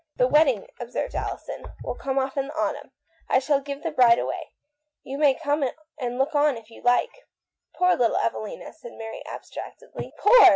"The 0.17 0.27
wedding," 0.27 0.65
observed 0.79 1.13
Alison, 1.13 1.67
"will 1.83 1.93
come 1.93 2.17
off 2.17 2.35
in 2.35 2.47
the 2.47 2.55
autumn— 2.59 2.91
I 3.29 3.37
shall 3.37 3.59
give 3.61 3.83
the 3.83 3.91
bride 3.91 4.17
away. 4.17 4.49
You 5.03 5.19
may 5.19 5.35
come 5.35 5.63
and 5.99 6.17
look 6.17 6.33
on 6.33 6.57
if 6.57 6.71
you 6.71 6.81
like."" 6.81 7.27
Poor 7.77 7.95
little 7.95 8.17
Evelina," 8.17 8.73
said 8.73 8.93
Mary 8.93 9.21
abstract 9.27 9.83
edly." 9.83 10.09
Poor 10.19 10.49